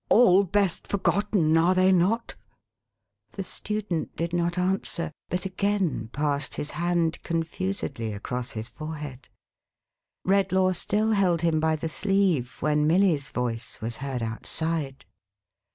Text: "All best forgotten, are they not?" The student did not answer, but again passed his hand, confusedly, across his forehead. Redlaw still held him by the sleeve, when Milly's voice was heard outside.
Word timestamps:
"All 0.09 0.43
best 0.45 0.87
forgotten, 0.87 1.55
are 1.59 1.75
they 1.75 1.91
not?" 1.91 2.33
The 3.33 3.43
student 3.43 4.15
did 4.15 4.33
not 4.33 4.57
answer, 4.57 5.11
but 5.29 5.45
again 5.45 6.09
passed 6.11 6.55
his 6.55 6.71
hand, 6.71 7.21
confusedly, 7.21 8.11
across 8.11 8.49
his 8.49 8.67
forehead. 8.67 9.29
Redlaw 10.25 10.73
still 10.75 11.11
held 11.11 11.41
him 11.41 11.59
by 11.59 11.75
the 11.75 11.87
sleeve, 11.87 12.57
when 12.61 12.87
Milly's 12.87 13.29
voice 13.29 13.79
was 13.79 13.97
heard 13.97 14.23
outside. 14.23 15.05